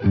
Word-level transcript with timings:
Good 0.00 0.08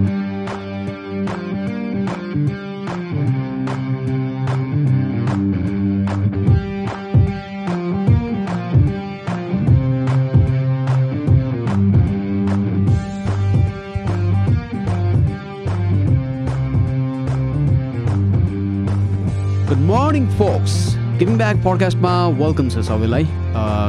morning 19.85 20.27
folks 20.37 20.73
giving 21.17 21.37
back 21.37 21.57
पडकास्टमा 21.65 22.11
welcome 22.37 22.69
छ 22.69 22.85
सबैलाई 22.85 23.25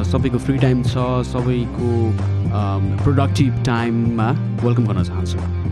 सबैको 0.08 0.38
फ्री 0.38 0.58
टाइम 0.58 0.82
छ 0.84 1.04
सबैको 1.28 1.92
प्रोडक्टिभ 3.02 3.62
टाइममा 3.66 4.30
वेलकम 4.64 4.86
गर्न 4.86 5.02
चाहन्छु 5.04 5.69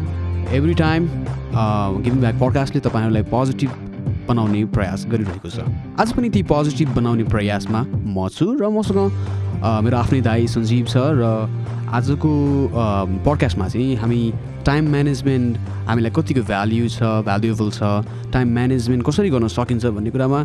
एभ्री 0.49 0.75
टाइम 0.75 1.07
गिभिङ 2.05 2.21
ब्याक 2.21 2.35
पडकास्टले 2.41 2.81
तपाईँहरूलाई 2.81 3.23
पोजिटिभ 3.31 3.71
बनाउने 4.29 4.65
प्रयास 4.73 5.05
गरिरहेको 5.11 5.49
छ। 5.49 5.61
आज 6.01 6.13
पनि 6.17 6.29
ती 6.31 6.43
पोजिटिभ 6.49 6.95
बनाउने 6.97 7.25
प्रयासमा 7.29 7.81
म 7.93 8.29
छु 8.33 8.57
र 8.57 8.69
मसँग 8.73 8.99
मेरो 9.85 9.97
आफ्नै 9.97 10.21
दाई 10.25 10.47
सञ्जीव 10.49 10.87
छ 10.89 10.97
र 11.21 11.23
आजको 11.93 12.33
पडकास्टमा 13.29 13.69
चाहिँ 13.69 13.97
हामी 14.01 14.21
टाइम 14.65 14.89
म्यानेजमेन्ट 14.89 15.53
हामीलाई 15.89 16.13
कतिको 16.17 16.43
भ्याल्यु 16.49 16.89
छ 16.97 17.13
भ्यालुएबल 17.29 17.71
छ 17.77 17.81
टाइम 18.33 18.49
म्यानेजमेन्ट 18.57 19.05
कसरी 19.05 19.31
गर्न 19.31 19.49
सकिन्छ 19.53 19.85
भन्ने 19.85 20.11
कुरामा 20.17 20.45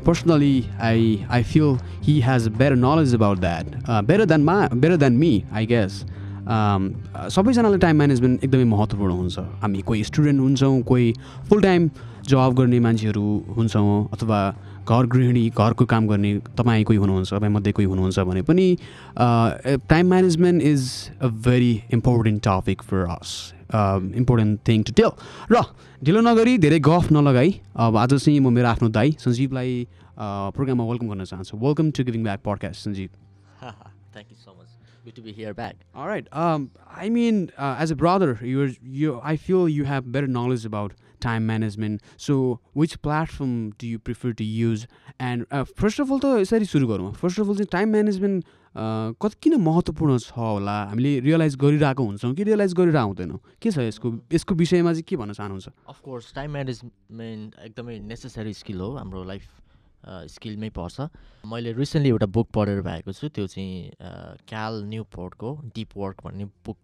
personally 0.00 0.54
I 0.80 1.04
I 1.28 1.42
feel 1.52 1.76
he 2.08 2.20
has 2.24 2.48
better 2.56 2.76
knowledge 2.88 3.14
about 3.14 3.38
that 3.44 3.64
better 4.08 4.24
than 4.32 4.44
मा 4.48 4.56
better 4.74 4.96
than 5.04 5.12
me 5.20 5.32
I 5.52 5.66
guess 5.66 6.04
सबैजनालाई 6.46 7.78
टाइम 7.78 7.96
म्यानेजमेन्ट 7.96 8.44
एकदमै 8.44 8.64
महत्त्वपूर्ण 8.70 9.12
हुन्छ। 9.12 9.38
हामी 9.62 9.80
कोही 9.82 10.04
स्टुडेन्ट 10.04 10.40
हुन्छौँ 10.40 10.82
कोही 10.82 11.12
फुल 11.48 11.62
टाइम 11.62 11.90
जब 12.28 12.54
गर्ने 12.58 12.78
मान्छेहरू 12.80 13.26
हुन्छौँ 13.56 14.08
अथवा 14.12 14.38
घर 14.86 15.06
गृहिणी 15.06 15.48
घरको 15.58 15.84
काम 15.90 16.06
गर्ने 16.06 16.32
तपाईँ 16.58 16.84
कोही 16.84 16.98
हुनुहुन्छ 16.98 17.32
तपाईँमध्ये 17.34 17.72
कोही 17.72 17.86
हुनुहुन्छ 17.86 18.18
भने 18.30 18.42
पनि 18.46 18.66
time 19.90 20.08
management 20.08 20.62
is 20.62 20.82
a 21.22 21.26
very 21.46 21.72
important 21.94 22.42
topic 22.46 22.82
for 22.82 23.04
us 23.10 23.34
important 24.22 24.60
thing 24.68 24.82
to 24.82 24.92
tell 25.02 25.10
र 25.50 25.62
ढिलो 26.04 26.20
नगरी 26.20 26.56
धेरै 26.62 26.78
गफ 26.86 27.10
नलगाई। 27.12 27.50
अब 27.74 27.96
आज 27.96 28.14
चाहिँ 28.14 28.38
म 28.38 28.54
मेरो 28.54 28.68
आफ्नो 28.68 28.88
दाई 28.94 29.16
सञ्जीवलाई 29.18 29.86
प्रोग्राममा 30.54 30.84
वेलकम 30.84 31.06
गर्न 31.08 31.24
चाहन्छु। 31.24 31.58
Welcome 31.58 31.90
to 31.90 32.04
giving 32.04 32.22
back 32.24 32.40
podcast 32.46 32.88
Sanjeev. 32.88 33.10
Good 35.06 35.14
to 35.14 35.22
be 35.22 35.32
here 35.32 35.54
back. 35.54 35.82
All 35.94 36.08
right. 36.08 36.26
Um, 36.32 36.70
I 36.90 37.08
mean, 37.08 37.52
uh, 37.56 37.76
as 37.78 37.92
a 37.92 37.96
brother, 37.96 38.40
you're 38.42 38.70
you. 38.82 39.20
I 39.22 39.36
feel 39.36 39.68
you 39.68 39.84
have 39.84 40.10
better 40.10 40.26
knowledge 40.26 40.64
about 40.64 40.94
time 41.20 41.46
management. 41.46 42.00
So, 42.16 42.58
which 42.72 42.96
platform 43.02 43.52
do 43.78 43.86
you 43.86 44.00
prefer 44.00 44.32
to 44.32 44.44
use? 44.44 44.86
And 45.20 45.46
uh, 45.52 45.64
first 45.82 46.00
of 46.00 46.10
all, 46.10 46.20
त 46.24 46.32
यसरी 46.42 46.66
सुरु 46.72 46.88
गरौँ 46.88 47.12
first 47.22 47.40
of 47.40 47.48
all 47.48 47.54
चाहिँ 47.54 47.68
time 47.72 47.92
management 47.92 48.44
कति 49.22 49.38
किन 49.42 49.54
महत्त्वपूर्ण 49.68 50.18
छ 50.18 50.32
होला 50.38 50.76
हामीले 50.90 51.20
रियलाइज 51.28 51.56
गरिरहेको 51.56 52.04
हुन्छौँ 52.04 52.32
कि 52.34 52.44
रियलाइज 52.50 52.74
गरिरहेको 52.80 53.08
हुँदैनौँ 53.08 53.40
के 53.62 53.70
छ 53.70 53.86
यसको 53.86 54.12
यसको 54.32 54.54
विषयमा 54.64 54.92
चाहिँ 54.92 55.04
के 55.08 55.16
भन्न 55.22 55.32
चाहनुहुन्छ 55.38 55.68
Of 55.94 56.02
course, 56.08 56.34
time 56.40 56.52
management 56.58 57.62
एकदमै 57.62 57.98
नेसेसरी 58.10 58.54
स्किल 58.62 58.80
हो 58.80 58.90
हाम्रो 58.96 59.24
लाइफ 59.30 59.46
स्किलमै 60.06 60.70
पर्छ। 60.78 61.08
मैले 61.44 61.72
रिसेन्टली 61.72 62.10
एउटा 62.10 62.26
बुक 62.30 62.48
पढेर 62.54 62.80
भएको 62.82 63.12
छु 63.12 63.28
त्यो 63.28 63.46
चाहिँ 63.46 63.92
क्याल 64.48 64.82
न्यू 64.86 65.04
पोर्टको 65.14 65.48
डिप 65.74 65.96
वर्क 65.96 66.24
भन्ने 66.24 66.44
बुक 66.66 66.78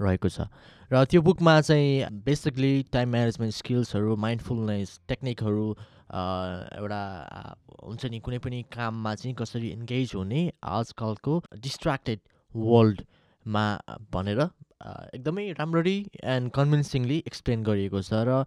रहेको 0.00 0.28
छ। 0.28 0.48
र 0.90 1.04
त्यो 1.04 1.20
बुकमा 1.22 1.60
चाहिँ 1.60 2.22
बेसिकली 2.24 2.72
टाइम 2.92 3.08
म्यानेजमेन्ट 3.10 3.54
स्किल्सहरू 3.54 4.16
माइन्डफुलनेस 4.16 5.00
टेक्निकहरू 5.08 5.66
एउटा 6.12 7.02
हुन्छ 7.82 8.04
नि 8.06 8.18
कुनै 8.20 8.38
पनि 8.38 8.62
काममा 8.72 9.14
चाहिँ 9.14 9.34
कसरी 9.34 9.68
इन्गेज 9.72 10.12
हुने 10.14 10.40
आजकलको 10.62 11.42
डिस्ट्र्याक्टेड 11.58 12.20
वर्ल्डमा 12.54 13.66
भनेर 14.12 14.40
एकदमै 14.80 15.44
राम्ररी 15.58 15.94
एन्ड 16.24 16.50
कन्भिन्सिङली 16.52 17.16
एक्सप्लेन 17.26 17.62
गरिएको 17.64 18.00
छ 18.02 18.20
र 18.28 18.44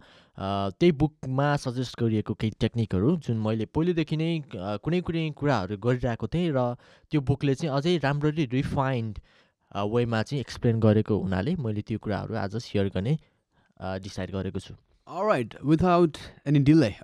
त्यही 0.78 0.92
बुकमा 1.00 1.48
सजेस्ट 1.64 1.98
गरिएको 2.02 2.34
केही 2.42 2.52
टेक्निकहरू 2.60 3.16
जुन 3.26 3.40
मैले 3.46 3.66
पहिलेदेखि 3.74 4.16
नै 4.16 4.30
कुनै 4.84 5.00
कुनै 5.08 5.24
कुराहरू 5.40 5.78
गरिरहेको 5.86 6.26
थिएँ 6.34 6.52
र 6.54 6.64
त्यो 7.10 7.20
बुकले 7.32 7.54
चाहिँ 7.54 7.74
अझै 7.76 7.96
राम्ररी 8.06 8.44
रिफाइन्ड 8.54 9.18
वेमा 9.96 10.22
चाहिँ 10.22 10.40
एक्सप्लेन 10.40 10.80
गरेको 10.86 11.18
हुनाले 11.18 11.56
मैले 11.66 11.82
त्यो 11.90 11.98
कुराहरू 12.06 12.38
आज 12.44 12.56
सेयर 12.62 12.94
गर्ने 12.94 13.18
डिसाइड 14.06 14.30
गरेको 14.30 14.58
छु। 14.60 14.74
Right 15.28 15.54
without 15.66 16.16
any 16.46 16.58
delay 16.64 16.94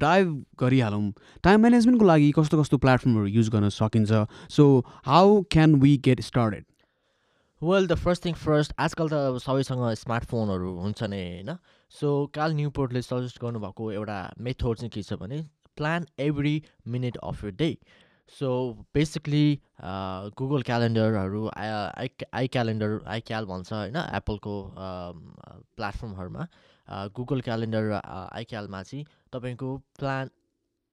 dive 0.00 0.28
गरिहालौँ। 0.60 1.12
Time 1.44 1.60
म्यानेजमेन्टको 1.60 2.06
लागि 2.06 2.30
कस्तो 2.36 2.60
कस्तो 2.60 2.76
प्लेटफर्महरू 2.84 3.26
युज 3.38 3.48
गर्न 3.52 3.68
सकिन्छ? 3.68 4.12
So 4.50 4.64
how 5.06 5.42
can 5.52 5.74
we 5.82 5.96
get 6.04 6.20
started 6.20 6.64
well 7.64 7.86
the 7.86 7.94
first 7.96 8.24
thing 8.24 8.34
first 8.38 8.72
आजकल 8.78 9.08
त 9.08 9.20
अब 9.32 9.38
सबैसँग 9.42 9.82
स्मार्टफोनहरू 9.98 10.70
हुन्छ 10.78 11.02
नै 11.10 11.20
होइन? 11.26 11.50
सो 11.92 12.08
काल 12.34 12.54
न्युपोर्टले 12.54 13.02
सजेस्ट 13.02 13.40
गर्नुभएको 13.42 13.90
एउटा 13.92 14.16
मेथड 14.40 14.80
चाहिँ 14.80 14.90
के 14.96 15.02
छ 15.02 15.20
भने 15.20 15.38
plan 15.76 16.06
every 16.20 16.54
minute 16.94 17.16
of 17.30 17.44
your 17.44 17.54
day 17.62 17.70
so 18.32 18.50
basically 18.94 19.46
Google 20.40 20.62
क्यालेन्डरहरू 20.68 21.48
I 21.56 22.08
I 22.34 22.48
calendar 22.56 23.00
I 23.14 23.20
क्याल 23.30 23.44
भन्छ 23.46 23.72
होइन? 23.72 23.96
एप्पलको 23.96 24.54
प्लेटफर्महरूमा 24.76 26.46
गुगल 27.18 27.40
क्यालेन्डर 27.48 27.90
र 27.90 28.00
आई 28.14 28.44
क्यालमा 28.52 28.82
चाहिँ 28.82 29.04
तपाईँको 29.32 29.76
plan 29.98 30.30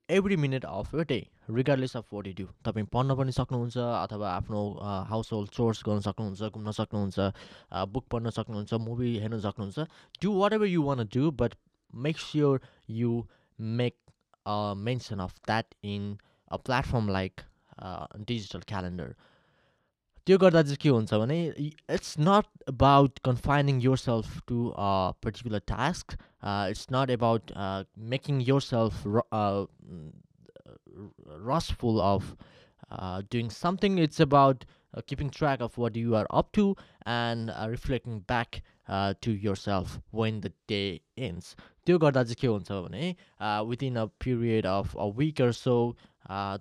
every 0.10 0.36
minute 0.46 0.66
of 0.66 0.96
your 0.96 1.06
day 1.10 1.20
regardless 1.56 1.96
of 1.98 2.14
what 2.14 2.40
you 2.40 2.48
तपाईँ 2.66 2.86
पढ्न 2.94 3.16
पनि 3.16 3.32
सक्नुहुन्छ 3.32 3.78
अथवा 3.78 4.30
आफ्नो 4.32 4.62
हाउस 5.10 5.32
होल्ड 5.34 5.50
चोर्स 5.52 5.84
गर्न 5.86 6.00
सक्नुहुन्छ 6.08 6.52
घुम्न 6.52 6.72
सक्नुहुन्छ 6.80 7.32
बुक 7.94 8.06
पढ्न 8.12 8.30
सक्नुहुन्छ 8.38 8.82
मुभी 8.86 9.18
हेर्न 9.20 9.40
सक्नुहुन्छ 9.48 9.88
do 10.24 10.34
whatever 10.54 10.68
you 10.68 10.84
want 10.84 11.08
do 11.14 11.32
but 11.42 11.56
make 12.06 12.20
sure 12.20 12.62
you 13.00 13.24
make 13.78 13.98
mention 14.86 15.20
of 15.20 15.36
that 15.48 15.76
in 15.96 16.16
a 16.52 16.58
platform 16.66 17.10
like 17.12 17.42
digital 18.22 18.62
calendar 18.68 19.16
त्यो 20.28 20.38
गर्दा 20.38 20.62
चाहिँ 20.64 20.78
के 20.82 20.90
हुन्छ 20.90 21.14
भने 21.14 21.38
it's 21.60 22.16
not 22.20 22.48
about 22.70 23.20
confining 23.26 23.82
yourself 23.98 24.42
to 24.48 24.68
a 24.68 24.90
particular 25.24 25.60
task 25.68 26.14
it's 26.44 26.88
not 26.94 27.12
about 27.12 27.52
making 28.14 28.42
yourself 28.62 29.08
rustful 31.40 32.02
of 32.02 32.36
uh, 32.92 33.22
doing 33.30 33.50
something. 33.50 33.98
It's 33.98 34.20
about 34.20 34.66
uh, 34.94 35.02
keeping 35.06 35.30
track 35.30 35.62
of 35.62 35.78
what 35.78 35.96
you 35.96 36.16
are 36.16 36.28
up 36.30 36.52
to 36.54 36.76
and 37.06 37.50
uh, 37.50 37.68
reflecting 37.70 38.20
back 38.22 38.62
uh, 38.88 39.14
to 39.22 39.32
yourself 39.32 40.00
when 40.12 40.42
the 40.42 40.52
day 40.68 41.02
ends. 41.18 41.56
त्यो 41.86 41.98
गर्दा 42.00 42.24
चाहिँ 42.24 42.36
के 42.42 42.48
हुन्छ 42.48 42.72
भने 42.72 43.16
within 43.70 43.96
a 43.98 44.06
period 44.24 44.66
of 44.66 44.96
a 44.96 45.06
week 45.18 45.42
or 45.42 45.52
so 45.52 45.76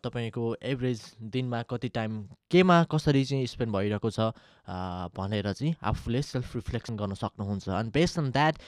तपाईँको 0.05 0.45
average 0.71 1.03
दिनमा 1.35 1.63
कति 1.71 1.89
time 1.89 2.23
केमा 2.51 2.83
कसरी 2.93 3.25
चाहिँ 3.25 3.47
स्पेन्ड 3.47 3.73
भइरहेको 3.77 4.11
छ 4.11 4.21
uh, 4.21 5.11
भनेर 5.19 5.53
चाहिँ 5.53 5.75
आफूले 5.93 6.23
सेल्फ 6.23 6.55
रिफ्लेक्सन 6.57 6.97
गर्न 6.97 7.15
सक्नुहुन्छ 7.23 7.69
and 7.69 7.93
based 7.93 8.19
on 8.19 8.31
that 8.31 8.59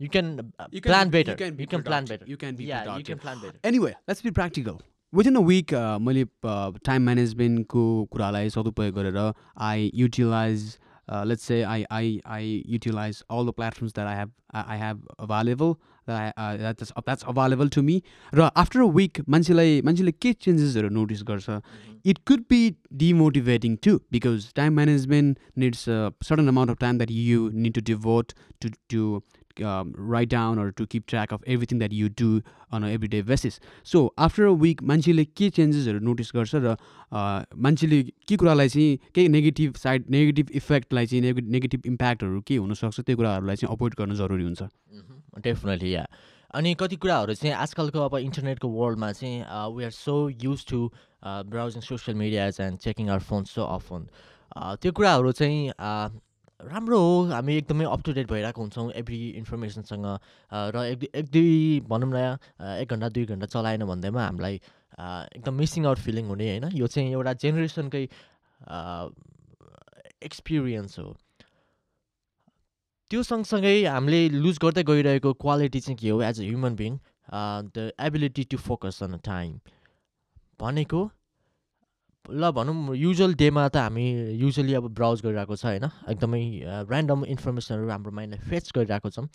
you 0.00 0.08
can 0.08 0.36
You 0.72 0.80
can 0.80 0.90
plan 0.90 1.10
better 1.10 1.42
you 1.60 1.66
can 1.66 1.82
plan. 1.82 2.04
Better 2.04 2.26
productive. 2.26 3.06
can 3.06 3.18
plan 3.18 3.42
better. 3.42 3.58
Anyway 3.64 3.90
let's 3.90 4.22
be 4.24 4.30
practical 4.38 4.78
within 5.12 5.36
a 5.36 5.40
week 5.46 5.74
मैले 6.02 6.24
टाइम 6.44 7.02
म्यानेजमेन्टको 7.02 7.84
कुरालाई 8.12 8.50
सदुपयोग 8.50 8.94
गरेर 8.94 9.32
I 9.68 9.90
utilize 9.94 10.76
let's 11.28 11.42
say 11.42 11.62
I 11.62 11.84
I 11.90 12.20
I 12.26 12.62
utilize 12.68 13.22
all 13.30 13.46
the 13.46 13.52
platforms 13.56 13.92
that 13.94 14.08
I 14.08 14.16
have 14.16 14.32
I 14.64 14.78
have 14.78 15.06
available 15.20 15.74
that's 16.08 16.92
that's 16.98 17.24
available 17.28 17.68
to 17.76 17.82
me 17.82 18.02
र 18.32 18.50
after 18.56 18.80
a 18.80 18.90
week 18.96 19.20
मान्छेलाई 19.28 19.80
मान्छेले 19.84 20.12
के 20.12 20.32
चेन्जेसहरू 20.32 20.88
नोटिस 20.98 21.22
गर्छ 21.30 21.60
could 22.24 22.42
be 22.48 22.58
demotivating 22.94 23.80
too 23.80 24.00
because 24.10 24.52
time 24.52 24.74
management 24.74 25.38
needs 25.56 25.88
a 25.88 26.12
certain 26.22 26.48
amount 26.48 26.70
of 26.70 26.78
time 26.78 26.98
that 26.98 27.10
you 27.10 27.50
need 27.52 27.74
to 27.74 27.82
devote 27.88 28.34
to 28.60 28.70
to 28.88 29.22
um, 29.62 29.92
write 29.96 30.28
down 30.28 30.58
or 30.58 30.70
to 30.72 30.86
keep 30.86 31.06
track 31.06 31.32
of 31.32 31.42
everything 31.46 31.78
that 31.78 31.92
you 31.92 32.08
do 32.08 32.42
on 32.72 32.84
a 32.84 32.90
everyday 32.92 33.20
basis. 33.22 33.58
So 33.84 34.12
after 34.18 34.46
a 34.46 34.52
week 34.52 34.82
मान्छेले 34.82 35.24
के 35.24 35.48
चेन्जेसहरू 35.58 36.00
notice 36.08 36.32
गर्छ 36.36 36.54
र 36.54 36.76
a, 37.12 37.44
मान्छेले 37.56 38.02
के 38.28 38.36
कुरालाई 38.36 38.68
चाहिँ 38.68 38.98
केही 39.14 39.28
नेगेटिभ 39.28 39.76
साइड 39.82 40.10
नेगेटिभ 40.10 40.50
इफेक्टलाई 40.62 41.06
चाहिँ 41.06 41.22
नेगे 41.22 41.42
नेगेटिभ 41.56 41.82
इम्प्याक्टहरू 41.86 42.40
के 42.46 42.56
हुनसक्छ 42.56 43.00
त्यो 43.00 43.16
कुराहरूलाई 43.16 43.56
चाहिँ 43.56 43.74
अभोइड 43.76 43.94
गर्नु 43.98 44.14
जरुरी 44.22 44.44
हुन्छ। 44.44 44.62
डेफिनेटली 45.44 45.94
या 45.94 46.06
अनि 46.54 46.74
कति 46.80 46.96
कुराहरू 46.96 47.34
चाहिँ 47.34 47.54
आजकलको 47.54 48.00
अब 48.08 48.16
इन्टरनेटको 48.16 48.68
वर्ल्डमा 48.68 49.12
चाहिँ 49.12 49.74
we 49.76 49.84
are 49.84 49.90
so 49.90 50.16
used 50.44 50.66
to 50.70 50.78
browsing 51.24 51.82
social 51.82 52.16
medias 52.16 52.60
and 52.60 52.78
checking 52.86 53.08
our 53.10 53.20
phone 53.28 53.44
so 53.44 53.62
often 53.76 54.06
त्यो 54.82 54.92
कुराहरू 54.92 55.32
चाहिँ 55.32 55.72
राम्रो 56.60 56.98
हो। 56.98 57.24
हामी 57.30 57.54
एकदमै 57.56 57.84
अप 57.84 58.02
टु 58.04 58.12
डेट 58.12 58.28
भइरहेको 58.30 58.60
हुन्छौँ 58.62 58.90
एभ्री 58.96 59.18
इन्फर्मेसनसँग 59.40 60.06
र 60.52 60.84
एक 60.92 61.04
एक 61.14 61.26
दुई 61.32 61.80
भनौँ 61.88 62.10
न 62.12 62.38
एक 62.80 62.88
घन्टा 62.90 63.08
दुई 63.08 63.24
घन्टा 63.26 63.46
चलाएन 63.46 63.84
भन्दैमा 63.86 64.24
हामीलाई 64.24 64.54
एकदम 65.36 65.54
मिसिङ 65.54 65.86
आउट 65.86 65.98
फिलिङ 66.00 66.26
हुने 66.26 66.48
होइन। 66.50 66.70
यो 66.74 66.86
चाहिँ 66.86 67.12
एउटा 67.12 67.32
जेनेरेसनकै 67.44 68.02
एक्सपिरियन्स 70.24 70.98
हो। 70.98 71.16
त्यो 73.10 73.22
सँगसँगै 73.22 73.76
हामीले 73.86 74.20
लुज 74.40 74.58
गर्दै 74.62 74.82
गइरहेको 74.84 75.32
क्वालिटी 75.42 75.80
चाहिँ 75.80 75.98
के 75.98 76.08
हो? 76.08 76.22
As 76.22 76.40
a 76.40 76.44
human 76.44 76.74
being 76.76 76.98
the 77.76 77.92
ability 78.00 78.44
to 78.50 78.56
focus 78.58 79.02
on 79.02 79.12
a 79.12 79.20
time 79.24 79.58
भनेको 80.60 81.00
ल 82.30 82.50
भनौँ 82.50 82.96
युजल 82.96 83.34
डेमा 83.38 83.68
त 83.68 83.76
हामी 83.76 84.04
युजली 84.42 84.74
अब 84.74 84.86
ब्राउज 84.94 85.22
गरिरहेको 85.22 85.56
छ 85.56 85.64
होइन? 85.66 85.86
एकदमै 86.10 86.42
ऱ्यान्डम 86.82 87.24
इन्फर्मेसनहरू 87.34 87.88
हाम्रो 87.90 88.12
माइन्डलाई 88.18 88.40
फेच 88.50 88.70
गरिरहेको 88.76 89.10
छौँ। 89.10 89.26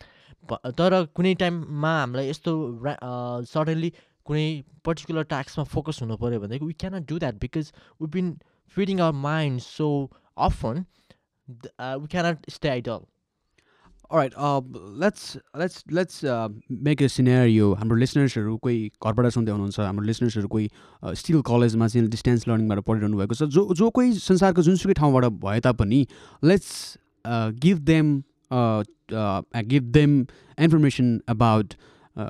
तर 0.76 0.92
कुनै 1.16 1.34
टाइममा 1.44 1.92
हामीलाई 2.00 2.30
यस्तो 2.30 2.52
सडनली 3.54 3.92
कुनै 4.28 4.46
पर्टिकुलर 4.86 5.24
टास्कमा 5.34 5.64
फोकस 5.76 6.02
हुनु 6.02 6.18
पऱ्यो 6.18 6.40
भनेदेखि 6.42 6.66
we 6.66 6.76
cannot 6.84 7.08
do 7.10 7.20
that 7.24 7.36
because 7.46 7.72
we 8.02 8.08
been 8.16 8.28
feeding 8.76 9.00
our 9.02 9.16
mind 9.22 9.62
so 9.62 9.88
often 10.38 10.86
we 11.48 12.08
cannot 12.12 12.50
stay 12.50 12.70
idle 12.70 13.02
Let's 14.12 15.38
let's 15.56 15.84
let's 15.90 16.24
uh, 16.26 16.50
make 16.70 17.02
a 17.02 17.10
scenario. 17.10 17.76
हाम्रो 17.76 17.96
लिसनर्सहरू 17.98 18.58
कोही 18.58 18.80
घरबाट 19.00 19.28
सुन्दै 19.28 19.52
हुनुहुन्छ 19.52 19.80
हाम्रो 19.80 20.06
लिसनर्सहरू 20.06 20.48
कोही 20.48 20.68
स्टिल 21.16 21.42
कलेजमा 21.42 21.88
चाहिँ 21.88 22.10
डिस्टेन्स 22.10 22.48
लर्निङबाट 22.48 22.80
पढिरहनु 22.82 23.18
भएको 23.18 23.36
छ 23.36 23.48
जो 23.50 23.64
जो 23.74 23.90
कोही 23.90 24.14
संसारको 24.20 24.62
जुनसुकै 24.62 24.94
ठाउँबाट 24.94 25.26
भए 25.40 25.60
तापनि 25.62 26.02
let's 26.44 26.76
give 27.64 27.80
them 27.86 28.12
give 29.66 29.84
them 29.94 30.20
information 30.58 31.10
about 31.30 31.74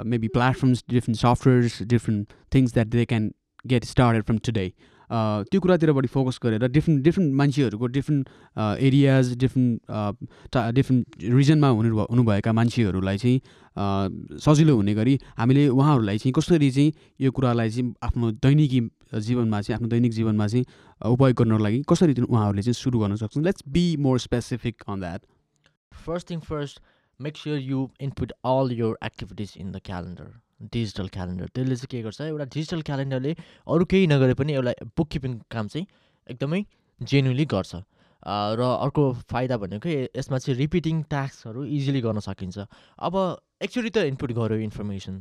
maybe 0.05 0.27
platforms 0.37 0.83
different 0.89 1.19
softwares 1.19 1.81
different 1.89 2.39
things 2.53 2.73
that 2.73 2.87
they 2.89 3.05
can 3.05 3.31
get 3.65 3.85
started 3.87 4.23
from 4.23 4.37
today 4.45 4.71
त्यो 5.11 5.59
कुरातिर 5.61 5.91
बढी 5.91 6.07
फोकस 6.07 6.39
गरेर 6.43 6.67
डिफ्रेन्ट 6.67 7.03
डिफ्रेन्ट 7.03 7.33
मान्छेहरूको 7.35 7.87
डिफ्रेन्ट 7.97 8.29
एरियाज 8.79 9.33
डिफ्रेन्ट 9.37 9.81
टा 10.53 10.69
डिफ्रेन्ट 10.71 11.23
रिजनमा 11.35 11.69
हुनु 11.69 12.05
हुनुभएका 12.11 12.53
मान्छेहरूलाई 12.53 13.17
चाहिँ 13.17 14.39
सजिलो 14.39 14.75
हुने 14.75 14.93
गरी 14.93 15.17
हामीले 15.37 15.67
उहाँहरूलाई 15.69 16.17
चाहिँ 16.17 16.33
कसरी 16.37 16.71
चाहिँ 16.71 16.93
यो 17.21 17.31
कुरालाई 17.31 17.69
चाहिँ 17.69 17.93
आफ्नो 18.03 18.31
दैनिकी 18.45 18.81
जीवनमा 19.19 19.61
चाहिँ 19.61 19.75
आफ्नो 19.75 19.89
दैनिक 19.89 20.11
जीवनमा 20.11 20.47
चाहिँ 20.47 20.65
उपयोग 21.11 21.35
गर्नको 21.43 21.63
लागि 21.63 21.83
कसरी 21.89 22.21
उहाँहरूले 22.21 22.61
चाहिँ 22.61 22.81
सुरु 22.83 22.99
गर्न 22.99 23.15
सक्छन् 23.25 23.45
let's 23.45 23.63
be 23.69 23.85
more 23.99 24.19
specific 24.19 24.83
on 24.87 24.99
that 24.99 25.21
First 25.91 26.27
thing 26.27 26.41
first, 26.41 26.79
make 27.19 27.37
sure 27.37 27.57
you 27.57 27.91
input 27.99 28.31
all 28.43 28.71
your 28.71 28.97
activities 29.01 29.55
in 29.55 29.71
the 29.71 29.79
calendar. 29.79 30.41
Digital 30.69 31.07
calendar. 31.09 31.47
त्यसले 31.55 31.75
चाहिँ 31.75 31.91
के 31.91 32.01
गर्छ 32.03 32.21
एउटा 32.21 32.45
डिजिटल 32.53 32.81
क्यालेन्डरले 32.89 33.33
अरू 33.67 33.83
केही 33.85 34.07
नगरे 34.07 34.33
पनि 34.37 34.53
एउटा 34.53 34.73
बुक 34.93 35.07
किपिङ 35.09 35.31
काम 35.49 35.67
चाहिँ 35.67 35.85
एकदमै 36.29 36.61
जेन्युनली 37.01 37.45
गर्छ। 37.49 37.73
र 38.21 38.61
अर्को 38.61 39.03
फाइदा 39.25 39.57
भनेको 39.57 39.89
यसमा 40.13 40.37
चाहिँ 40.37 40.57
रिपिटिङ 40.57 41.01
टास्कहरू 41.09 41.63
इजिली 41.65 42.01
गर्न 42.05 42.19
सकिन्छ। 42.21 42.57
अब 43.01 43.13
एक्चुली 43.65 43.89
त 43.89 44.05
इनपुट 44.13 44.31
गऱ्यो 44.37 44.57
इन्फर्मेसन 44.69 45.15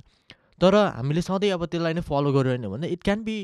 तर 0.60 0.74
हामीले 1.00 1.22
सधैँ 1.24 1.50
अब 1.56 1.64
त्यसलाई 1.72 1.94
नै 1.96 2.04
फलो 2.04 2.32
गरेन 2.36 2.68
भने 2.68 2.88
it 2.92 3.00
can 3.00 3.24
be 3.24 3.36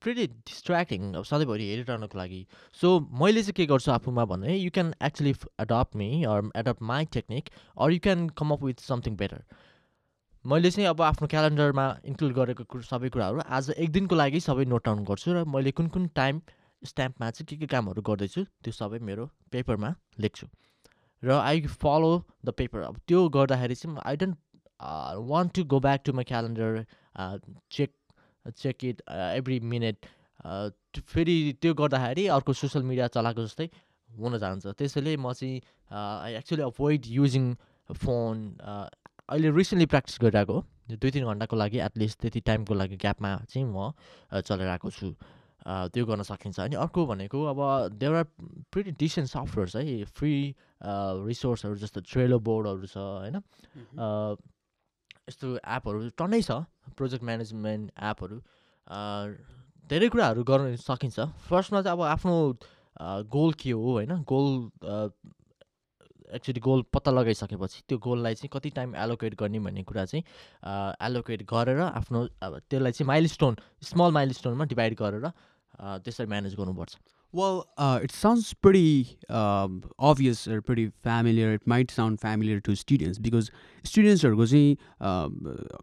pretty 0.00 0.26
distracting 0.46 1.00
अब 1.18 1.24
सधैँभरि 1.26 1.64
हेरिरहनको 1.68 2.18
लागि। 2.18 2.40
सो 2.78 2.88
मैले 3.20 3.42
चाहिँ 3.42 3.54
के 3.58 3.66
गर्छु 3.66 3.90
आफूमा 3.92 4.24
भने 4.30 4.54
you 4.56 4.70
can 4.70 4.94
actually 5.02 5.34
adapt 5.66 5.96
me 5.96 6.08
or 6.24 6.50
adapt 6.56 6.82
my 6.90 7.04
technique 7.12 7.50
or 7.76 7.90
you 7.92 7.98
can 8.06 8.28
come 8.38 8.50
up 8.54 8.62
with 8.64 8.80
something 8.86 9.16
better 9.18 9.42
मैले 10.44 10.70
चाहिँ 10.70 10.88
अब 10.88 11.00
आफ्नो 11.02 11.26
क्यालेन्डरमा 11.28 11.84
इन्क्लुड 12.08 12.32
गरेको 12.34 12.80
सबै 12.80 13.08
कुराहरू 13.12 13.40
आज 13.44 13.70
एक 13.76 13.90
दिनको 13.92 14.16
लागि 14.16 14.40
सबै 14.40 14.64
नोट 14.72 14.84
डाउन 14.84 15.04
गर्छु 15.04 15.32
र 15.36 15.44
मैले 15.44 15.70
कुन 15.76 15.88
कुन 15.92 16.06
टाइम 16.16 16.40
स्ट्याम्पमा 16.82 17.30
चाहिँ 17.30 17.46
के 17.48 17.56
के 17.60 17.66
कामहरू 17.68 18.02
गर्दैछु 18.02 18.44
त्यो 18.64 18.72
सबै 18.72 18.98
मेरो 19.04 19.28
पेपरमा 19.52 19.90
लेख्छु। 20.16 20.46
र 21.22 21.36
आई 21.36 21.60
फलो 21.76 22.24
द 22.44 22.50
पेपर। 22.56 22.80
अब 22.88 22.96
त्यो 23.04 23.28
गर्दाखेरि 23.36 23.74
चाहिँ 23.74 24.00
I 24.00 24.16
don't 24.16 24.36
want 25.28 25.52
to 25.54 25.64
go 25.68 25.80
back 25.84 26.00
to 26.08 26.12
my 26.16 26.24
calendar 26.32 26.84
check 27.68 27.92
check 28.56 28.84
it 28.84 29.02
every 29.12 29.60
minute. 29.60 29.96
फेरि 31.04 31.36
त्यो 31.60 31.74
गर्दाखेरि 31.84 32.26
अर्को 32.32 32.52
सोसियल 32.56 32.84
मिडिया 32.88 33.06
चलाएको 33.12 33.44
जस्तै 33.44 33.68
हुन 34.08 34.38
जान्छ। 34.40 34.66
त्यसैले 34.72 35.16
म 35.20 35.36
चाहिँ 35.36 35.60
I 35.92 36.40
actually 36.40 36.62
avoid 36.64 37.12
using 37.20 37.44
phone 37.92 38.56
अहिले 39.30 39.50
रिसेन्टली 39.54 39.86
प्र्याक्टिस 39.86 40.18
गरिरहेको 40.20 40.52
हो। 40.52 40.60
दुई 40.90 41.10
तिन 41.14 41.24
घन्टाको 41.24 41.54
लागि 41.56 41.78
एटलिस्ट 41.86 42.18
त्यति 42.20 42.40
टाइमको 42.42 42.74
लागि 42.74 42.96
ग्यापमा 42.98 43.30
चाहिँ 43.46 43.66
म 43.66 43.94
चलाइरहेको 44.42 44.90
छु। 44.90 45.14
त्यो 45.94 46.02
गर्न 46.06 46.22
सकिन्छ। 46.26 46.58
अनि 46.66 46.74
अर्को 46.74 47.06
भनेको 47.06 47.38
अब 47.38 47.94
there 47.94 48.14
are 48.14 48.26
pretty 48.74 48.92
decent 48.98 49.28
softwares 49.30 49.76
है। 49.76 50.04
फ्री 50.18 50.34
रिसोर्सहरू 50.82 51.76
जस्तो 51.78 52.00
ट्रेलो 52.10 52.38
बोर्डहरू 52.42 52.86
छ 52.90 52.96
होइन? 52.98 53.36
यस्तो 55.30 55.46
एपहरू 55.62 55.98
टन्नै 56.18 56.42
छ। 56.42 56.66
प्रोजेक्ट 56.98 57.22
म्यानेजमेन्ट 57.22 57.84
एपहरू 57.94 58.36
धेरै 59.86 60.08
कुराहरू 60.10 60.42
गर्न 60.42 60.74
सकिन्छ। 60.74 61.18
फर्स्टमा 61.46 61.82
चाहिँ 61.86 61.94
अब 61.94 62.02
आफ्नो 62.18 62.34
गोल 63.30 63.52
के 63.54 63.70
हो 63.70 63.90
होइन? 63.94 64.12
गोल 64.26 64.48
एक्चुली 66.32 66.60
गोल 66.60 66.84
पत्ता 66.92 67.10
लगाइसकेपछि 67.10 67.82
त्यो 67.88 67.98
गोललाई 67.98 68.34
चाहिँ 68.34 68.50
कति 68.52 68.70
टाइम 68.72 68.96
एलोकेट 68.96 69.34
गर्ने 69.40 69.58
भन्ने 69.60 69.82
कुरा 69.82 70.04
चाहिँ 70.06 70.24
एलोकेट 71.02 71.42
गरेर 71.50 71.80
आफ्नो 71.82 72.26
अब 72.42 72.58
त्यसलाई 72.60 72.92
चाहिँ 72.92 73.06
माइल 73.08 73.26
स्टोन 73.28 73.56
स्मल 73.84 74.12
माइल 74.12 74.32
स्टोनमा 74.32 74.64
डिभाइड 74.66 74.94
गरेर 74.98 75.30
त्यसरी 76.00 76.26
म्यानेज 76.26 76.54
गर्नुपर्छ 76.56 76.96
Well, 77.34 77.68
uh, 77.78 78.00
it 78.02 78.10
sounds 78.10 78.52
pretty 78.54 79.16
um, 79.28 79.84
familiar. 79.96 81.52
It 81.52 81.64
might 81.64 81.90
sound 81.92 82.20
familiar 82.20 82.60
to 82.60 82.74
students 82.74 83.18
because 83.18 83.50
स्टुडेन्ट्सहरूको 83.84 84.46
चाहिँ 84.46 84.76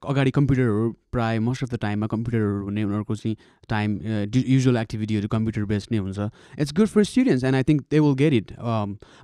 अगाडि 0.06 0.32
कम्प्युटरहरू 0.32 0.92
प्रायः 1.12 1.40
मोस्ट 1.42 1.64
अफ 1.64 1.70
द 1.70 1.78
टाइममा 1.82 2.08
कम्प्युटरहरू 2.08 2.64
हुने 2.64 2.84
उनीहरूको 2.84 3.16
चाहिँ 3.16 3.36
टाइम 3.70 3.98
युजुअल 4.36 4.78
एक्टिभिटीहरू 4.78 5.28
कम्प्युटर 5.28 5.66
बेस्ड 5.72 5.92
नै 5.92 5.98
हुन्छ 6.00 6.30
it's 6.60 6.74
good 6.74 6.88
for 6.88 7.04
students 7.04 7.44
and 7.44 7.56
I 7.56 7.64
think 7.64 7.82
they 7.92 8.00
will 8.00 8.16
get 8.22 8.34
it 8.34 8.54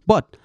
but 0.08 0.38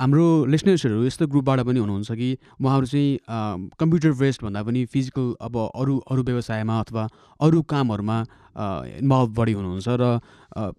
हाम्रो 0.00 0.44
लिसनर्सहरू 0.48 1.04
यस्तो 1.04 1.26
ग्रुपबाट 1.28 1.60
पनि 1.68 1.78
हुनुहुन्छ 1.78 2.12
कि 2.16 2.28
उहाँहरू 2.56 2.86
चाहिँ 2.88 3.76
कम्प्युटर 3.76 4.12
बेस्ड 4.16 4.42
भन्दा 4.42 4.62
पनि 4.64 4.84
फिजिकल 4.88 5.26
अब 5.44 5.56
अरू 5.76 5.96
अरू 6.08 6.22
व्यवसायमा 6.24 6.78
अथवा 6.80 7.04
अरू 7.40 7.60
कामहरूमा 7.68 8.16
इन्भल्भ 8.96 9.30
बढी 9.36 9.52
हुनुहुन्छ 9.52 9.88
र 10.00 10.04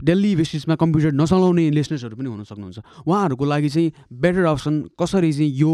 डेली 0.01 0.31
बेसिसमा 0.41 0.75
कम्प्युटर 0.75 1.11
नचलाउने 1.13 1.69
लिसनर्सहरू 1.69 2.15
पनि 2.17 2.29
हुन 2.33 2.43
सक्नुहुन्छ। 2.49 2.79
उहाँहरूको 3.05 3.45
लागि 3.45 3.69
चाहिँ 3.69 3.93
बेटर 4.09 4.43
अप्सन 4.57 4.81
कसरी 4.97 5.31
चाहिँ 5.33 5.51
यो 5.53 5.73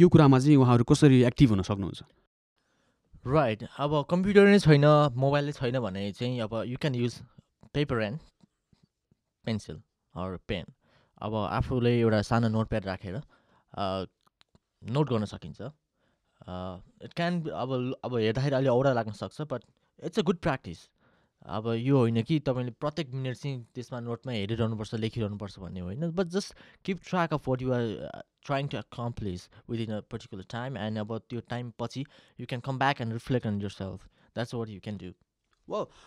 यो 0.00 0.08
कुरामा 0.08 0.38
चाहिँ 0.40 0.56
उहाँहरू 0.56 0.84
कसरी 0.88 1.22
एक्टिभ 1.28 1.48
हुन 1.52 1.62
सक्नुहुन्छ? 1.68 2.00
राइट 3.28 3.60
अब 3.76 3.92
कम्प्युटर 4.08 4.48
नै 4.48 4.58
छैन 4.58 4.88
मोबाइल 5.20 5.44
नै 5.44 5.52
छैन 5.52 5.76
भने 5.84 6.10
चाहिँ 6.16 6.40
अब 6.48 6.64
you 6.64 6.76
can 6.80 6.94
use 6.96 7.14
paper 7.76 8.02
and 8.02 8.18
pencil 9.44 9.76
or 10.14 10.40
pen 10.48 10.64
अब 11.22 11.34
आफूले 11.34 11.92
एउटा 12.00 12.20
सानो 12.28 12.48
नोटप्याड 12.48 12.86
राखेर 12.86 13.20
नोट 14.96 15.08
गर्न 15.10 15.24
सकिन्छ। 15.32 15.60
इट 17.04 17.12
क्यान 17.16 17.42
अब 17.64 17.70
अब 18.04 18.16
हेर्दाखेरि 18.16 18.54
अलि 18.56 18.68
औडा 18.68 18.92
लाग्न 18.92 19.12
सक्छ 19.20 19.40
but 19.52 19.64
it's 20.04 20.18
a 20.18 20.22
good 20.22 20.38
practice 20.48 20.88
अब 21.56 21.66
यो 21.74 21.98
होइन 21.98 22.22
कि 22.22 22.38
तपाईँले 22.46 22.72
प्रत्येक 22.84 23.14
मिनट 23.14 23.36
चाहिँ 23.36 23.64
त्यसमा 23.74 24.00
नोटमा 24.00 24.32
हेरिरहनुपर्छ 24.32 24.94
लेखिरहनुपर्छ 25.04 25.58
भन्ने 25.58 25.80
होइन 25.80 26.10
but 26.20 26.26
just 26.36 26.54
keep 26.84 27.00
track 27.08 27.34
of 27.34 27.48
what 27.48 27.62
you're 27.62 28.22
trying 28.46 28.68
to 28.68 28.78
accomplish 28.78 29.48
within 29.68 29.90
a 29.96 30.02
particular 30.14 30.44
time 30.54 30.76
and 30.84 31.02
about 31.04 31.28
त्यो 31.28 31.40
टाइम 31.50 31.72
पछि 31.80 32.04
you 32.42 32.46
can 32.52 32.60
come 32.68 32.78
back 32.84 33.00
and 33.04 33.12
reflect 33.12 33.46
on 33.52 33.60
yourself. 33.60 34.08
That's 34.34 34.54
what 34.54 34.68
you 34.68 34.80
can 34.80 34.96
do. 34.96 35.12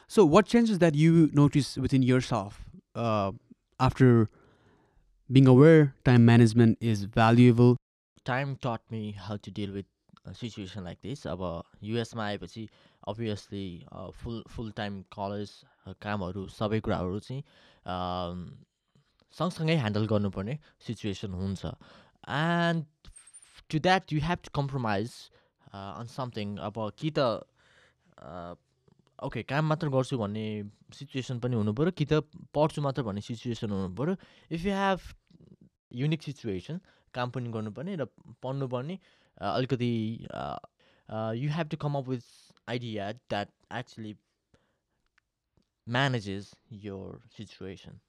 So, 0.08 0.26
what 0.26 0.46
changes 0.46 0.80
that 0.80 0.96
you 0.96 1.30
notice 1.34 1.78
within 1.78 2.04
yourself 2.04 2.62
uh, 2.96 3.32
after 3.80 4.30
being 5.34 5.48
aware 5.48 5.96
time 6.06 6.26
management 6.26 6.78
is 6.80 7.06
valuable? 7.06 7.76
time 8.24 8.56
taught 8.62 8.82
me 8.92 9.16
how 9.18 9.36
to 9.38 9.52
deal 9.52 9.72
with 9.72 9.88
situation 10.40 10.84
like 10.88 11.02
this. 11.02 11.26
अब 11.26 11.42
युएसमा 11.84 12.24
आएपछि 12.26 12.68
obviously 13.08 13.68
full 14.20 14.44
full 14.50 14.72
time 14.78 15.02
college 15.16 15.50
कामहरू 16.02 16.48
सबै 16.58 16.80
कुराहरू 16.86 17.20
चाहिँ 17.20 17.42
सँगसँगै 19.34 19.76
handle 19.76 20.06
गर्नुपर्ने 20.14 20.58
situation 20.88 21.34
हुन्छ. 21.34 21.66
And 22.30 22.86
to 23.70 23.80
that 23.80 24.14
you 24.14 24.20
have 24.24 24.40
to 24.46 24.52
compromise 24.56 25.10
on 25.74 26.08
something 26.16 26.58
अब 26.70 26.78
कि 27.00 27.12
त 27.18 27.20
ओके 29.24 29.44
काम 29.50 29.66
मात्र 29.66 29.90
गर्छु 29.90 30.18
भन्ने 30.18 30.46
सिचुएसन 30.94 31.40
पनि 31.40 31.56
पऱ्यो 31.74 31.92
कि 31.98 32.06
त 32.06 32.24
पढ्छु 32.56 32.82
मात्र 32.82 33.04
भन्ने 33.04 33.22
सिचुएसन 33.22 33.96
पऱ्यो. 33.98 34.16
If 34.52 34.66
you 34.66 34.74
have 34.74 35.00
unique 35.96 36.22
situation 36.24 36.80
काम 37.14 37.30
पनि 37.30 37.50
गर्नुपर्ने 37.52 37.96
र 37.96 38.06
पढ्नुपर्ने 38.44 39.00
अलिकति 39.42 39.92
you 41.42 41.50
have 41.58 41.68
to 41.72 41.78
come 41.78 41.96
up 41.98 42.08
with 42.10 42.26
idea 42.70 43.12
that 43.12 43.50
actually 43.80 44.16
manages 45.88 46.52
your 46.88 47.22
situation 47.38 48.00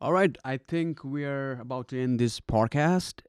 All 0.00 0.12
right, 0.12 0.36
I 0.44 0.56
think 0.70 1.02
we 1.04 1.24
are 1.24 1.58
about 1.60 1.86
to 1.90 1.98
end 2.04 2.18
this 2.20 2.36
podcast. 2.52 3.20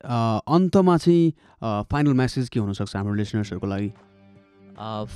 अन्तमा 0.55 0.95
चाहिँ 0.97 1.83
फाइनल 1.91 2.13
मेसेज 2.21 2.49
के 2.49 2.59
हुनसक्छ 2.59 2.95
हाम्रो 2.95 3.13
लिसनर्सहरूको 3.13 3.67
लागि? 3.67 3.89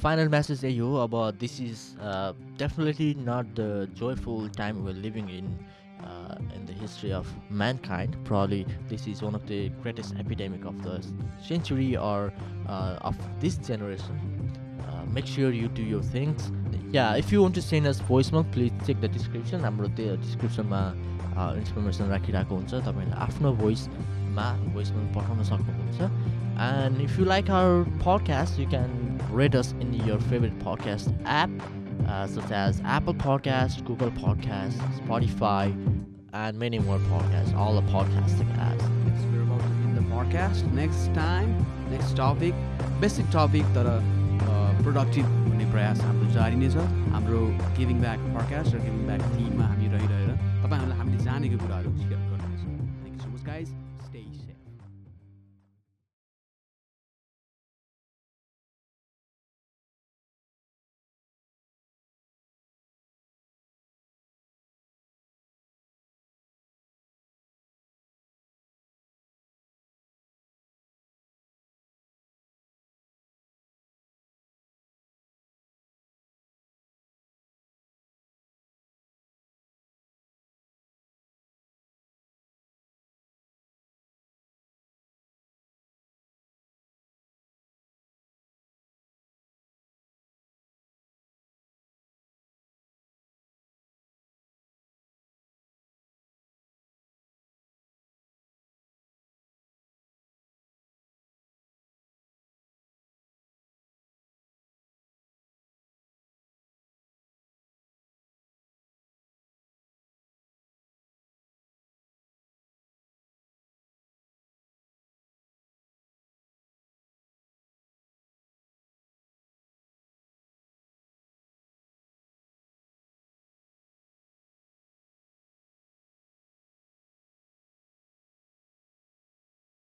फाइनल 0.02 0.30
मेसेज 0.30 0.64
यही 0.66 0.78
हो 0.78 0.94
अब 1.06 1.16
this 1.40 1.60
is 1.62 1.80
definitely 2.60 3.14
not 3.20 3.56
the 3.60 3.96
joyful 4.00 4.50
time 4.58 4.84
where 4.86 4.98
living 4.98 5.30
in 5.38 5.48
in 6.57 6.65
the 6.67 6.77
history 6.81 7.11
of 7.19 7.35
mankind 7.89 8.17
probably 8.29 8.65
this 8.91 9.07
is 9.09 9.23
one 9.23 9.35
of 9.35 9.45
the 9.51 9.61
greatest 9.83 10.17
epidemic 10.21 10.67
of 10.67 10.81
the 10.87 11.01
century 11.49 11.93
or 11.95 12.29
of 13.11 13.29
this 13.41 13.59
generation 13.69 15.09
make 15.15 15.27
sure 15.29 15.55
you 15.55 15.69
do 15.77 15.83
your 15.91 16.05
things 16.15 16.51
yeah 16.95 17.15
if 17.17 17.33
you 17.33 17.43
want 17.45 17.55
to 17.55 17.61
send 17.61 17.87
us 17.87 18.03
भोइसमा 18.09 18.43
please 18.53 18.83
check 18.87 19.01
the 19.01 19.13
description 19.13 19.65
हाम्रो 19.65 19.89
त्यो 19.97 20.17
डिस्क्रिप्सनमा 20.27 20.85
information 21.57 22.15
राखिरहेको 22.17 22.55
हुन्छ 22.55 22.75
तपाईँले 22.75 23.17
आफ्नो 23.27 23.53
भोइसमा 23.65 24.53
भोइसमा 24.75 25.11
पठाउन 25.19 25.45
सक्नुहुन्छ 25.51 26.41
And 26.57 27.01
if 27.01 27.19
you 27.19 27.25
like 27.25 27.49
our 27.51 27.85
podcast, 27.99 28.59
you 28.59 28.67
can 28.67 29.19
rate 29.31 29.55
us 29.55 29.73
in 29.81 29.95
your 29.95 30.19
favorite 30.21 30.59
podcast 30.59 31.13
app, 31.25 31.51
uh, 32.07 32.27
such 32.27 32.51
as 32.51 32.81
Apple 32.85 33.15
Podcast, 33.15 33.85
Google 33.85 34.11
Podcast, 34.11 34.77
Spotify, 35.01 35.67
and 36.33 36.59
many 36.59 36.79
more 36.79 36.99
podcasts, 37.11 37.55
all 37.55 37.75
the 37.75 37.87
podcasting 37.93 38.51
apps. 38.59 38.89
Yes, 39.07 39.27
we're 39.33 39.43
about 39.43 39.61
to 39.61 39.67
end 39.67 39.97
the 39.97 40.07
podcast. 40.15 40.73
Next 40.73 41.13
time, 41.15 41.55
next 41.91 42.17
topic, 42.17 42.55
basic 43.01 43.31
topic 43.31 43.65
तर 43.75 43.89
productive 44.83 45.27
हुने 45.49 45.65
प्रयास 45.73 46.01
हाम्रो 46.03 46.29
जारी 46.35 46.57
नै 46.63 46.69
छ 46.75 46.87
हाम्रो 47.15 47.41
giving 47.77 48.01
back 48.05 48.25
podcast 48.37 48.75
र 48.75 48.81
giving 48.87 49.05
back 49.11 49.23
टिममा 49.37 49.69
हामी 49.71 49.93
रहिरहेर 49.95 50.35
तपाईँहरूलाई 50.65 50.99
हामीले 50.99 51.25
जानेको 51.29 51.63
कुराहरू 51.65 51.97
सेयर 52.03 52.21
गर्नेछौँ 52.33 52.77
thank 52.79 53.15
you 53.15 53.21
so 53.25 53.35
much 53.35 53.49
guys 53.51 53.69